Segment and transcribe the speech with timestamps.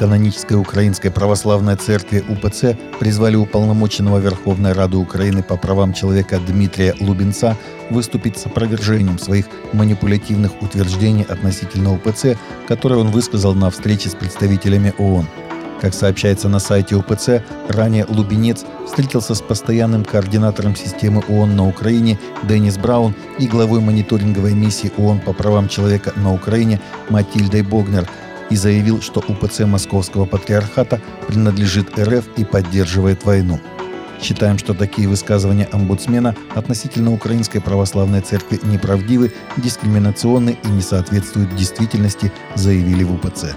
[0.00, 7.54] канонической Украинской Православной Церкви УПЦ призвали уполномоченного Верховной Рады Украины по правам человека Дмитрия Лубенца
[7.90, 9.44] выступить с опровержением своих
[9.74, 15.26] манипулятивных утверждений относительно УПЦ, которые он высказал на встрече с представителями ООН.
[15.82, 22.18] Как сообщается на сайте УПЦ, ранее Лубенец встретился с постоянным координатором системы ООН на Украине
[22.44, 26.80] Деннис Браун и главой мониторинговой миссии ООН по правам человека на Украине
[27.10, 28.08] Матильдой Богнер–
[28.50, 33.60] и заявил, что УПЦ Московского Патриархата принадлежит РФ и поддерживает войну.
[34.20, 42.30] Считаем, что такие высказывания омбудсмена относительно Украинской Православной Церкви неправдивы, дискриминационны и не соответствуют действительности,
[42.54, 43.54] заявили в УПЦ.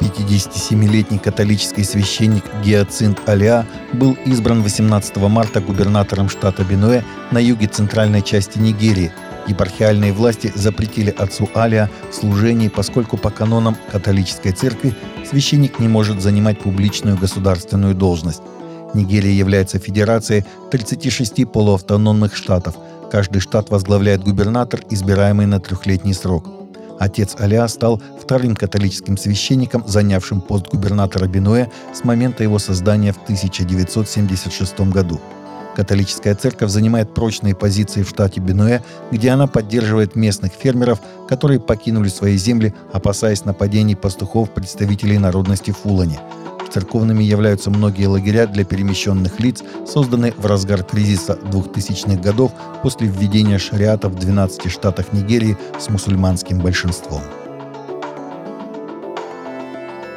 [0.00, 7.02] 57-летний католический священник Гиацинт Алиа был избран 18 марта губернатором штата Бенуэ
[7.32, 9.12] на юге центральной части Нигерии–
[9.48, 14.94] Епархиальные власти запретили отцу Алия служение, поскольку по канонам католической церкви
[15.28, 18.42] священник не может занимать публичную государственную должность.
[18.92, 22.76] Нигерия является федерацией 36 полуавтономных штатов.
[23.10, 26.46] Каждый штат возглавляет губернатор, избираемый на трехлетний срок.
[26.98, 33.22] Отец Алиа стал вторым католическим священником, занявшим пост губернатора Бенуэ с момента его создания в
[33.22, 35.20] 1976 году.
[35.78, 38.80] Католическая церковь занимает прочные позиции в штате Бенуэ,
[39.12, 40.98] где она поддерживает местных фермеров,
[41.28, 46.18] которые покинули свои земли, опасаясь нападений пастухов представителей народности Фулани.
[46.72, 52.50] Церковными являются многие лагеря для перемещенных лиц, созданные в разгар кризиса 2000-х годов
[52.82, 57.22] после введения шариата в 12 штатах Нигерии с мусульманским большинством.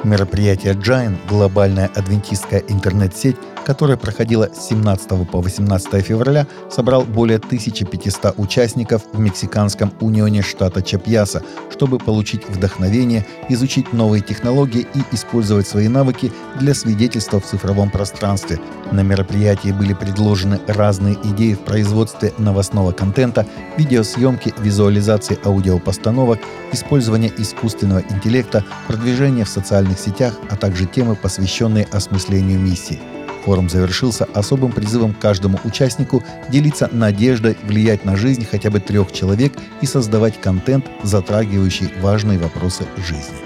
[0.04, 8.34] Мероприятие Giant, глобальная адвентистская интернет-сеть, которая проходила с 17 по 18 февраля, собрал более 1500
[8.38, 15.88] участников в мексиканском унионе штата Чапьяса, чтобы получить вдохновение, изучить новые технологии и использовать свои
[15.88, 18.60] навыки для свидетельства в цифровом пространстве.
[18.92, 23.46] На мероприятии были предложены разные идеи в производстве новостного контента,
[23.78, 26.40] видеосъемки, визуализации аудиопостановок,
[26.74, 33.00] использование искусственного интеллекта, продвижение в социальных сетях, а также темы, посвященные осмыслению миссии.
[33.46, 39.54] Форум завершился особым призывом каждому участнику делиться надеждой, влиять на жизнь хотя бы трех человек
[39.82, 43.38] и создавать контент, затрагивающий важные вопросы жизни.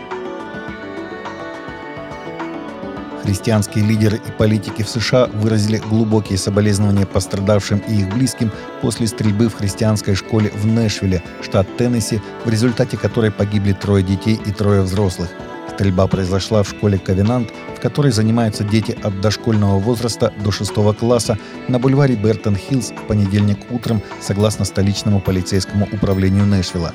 [3.24, 8.52] Христианские лидеры и политики в США выразили глубокие соболезнования пострадавшим и их близким
[8.82, 14.40] после стрельбы в христианской школе в Нэшвилле, штат Теннесси, в результате которой погибли трое детей
[14.46, 15.30] и трое взрослых–
[15.76, 21.38] Стрельба произошла в школе «Ковенант», в которой занимаются дети от дошкольного возраста до шестого класса
[21.68, 26.94] на бульваре Бертон-Хиллз в понедельник утром, согласно столичному полицейскому управлению Нэшвилла.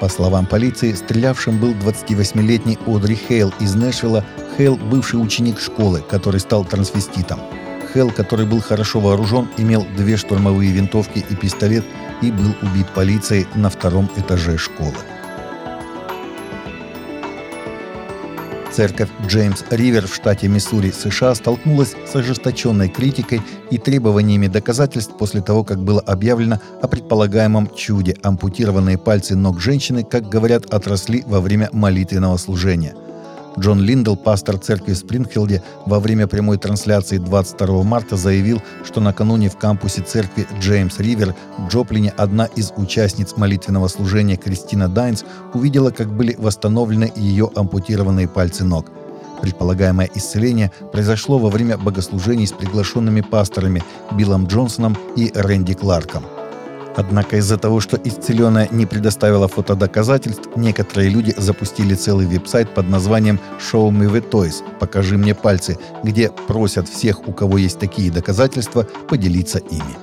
[0.00, 4.24] По словам полиции, стрелявшим был 28-летний Одри Хейл из Нэшвилла.
[4.56, 7.40] Хейл– бывший ученик школы, который стал трансвеститом.
[7.92, 11.84] Хейл, который был хорошо вооружен, имел две штурмовые винтовки и пистолет
[12.22, 14.94] и был убит полицией на втором этаже школы.
[18.80, 25.42] Церковь Джеймс Ривер в штате Миссури, США, столкнулась с ожесточенной критикой и требованиями доказательств после
[25.42, 28.16] того, как было объявлено о предполагаемом чуде.
[28.22, 32.94] Ампутированные пальцы ног женщины, как говорят, отросли во время молитвенного служения–
[33.58, 39.48] Джон Линдл, пастор церкви в Спрингфилде, во время прямой трансляции 22 марта заявил, что накануне
[39.50, 45.90] в кампусе церкви Джеймс Ривер в Джоплине одна из участниц молитвенного служения Кристина Дайнс увидела,
[45.90, 48.86] как были восстановлены ее ампутированные пальцы ног.
[49.42, 53.82] Предполагаемое исцеление произошло во время богослужений с приглашенными пасторами
[54.12, 56.39] Биллом Джонсоном и Рэнди Кларком.
[56.96, 63.38] Однако из-за того, что исцеленная не предоставила фотодоказательств, некоторые люди запустили целый веб-сайт под названием
[63.58, 68.86] «Show me the toys»– «Покажи мне пальцы», где просят всех, у кого есть такие доказательства,
[69.08, 69.96] поделиться ими.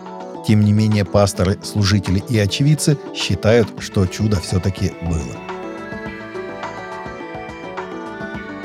[0.47, 5.57] Тем не менее, пасторы, служители и очевидцы считают, что чудо все-таки было.